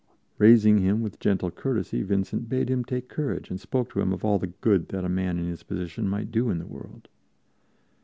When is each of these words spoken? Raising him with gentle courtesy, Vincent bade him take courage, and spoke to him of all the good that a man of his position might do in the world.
Raising 0.39 0.79
him 0.79 1.03
with 1.03 1.19
gentle 1.19 1.51
courtesy, 1.51 2.01
Vincent 2.01 2.49
bade 2.49 2.71
him 2.71 2.83
take 2.83 3.07
courage, 3.07 3.51
and 3.51 3.59
spoke 3.59 3.91
to 3.91 4.01
him 4.01 4.11
of 4.11 4.25
all 4.25 4.39
the 4.39 4.47
good 4.47 4.87
that 4.89 5.05
a 5.05 5.09
man 5.09 5.37
of 5.37 5.45
his 5.45 5.61
position 5.61 6.07
might 6.09 6.31
do 6.31 6.49
in 6.49 6.57
the 6.57 6.65
world. 6.65 7.07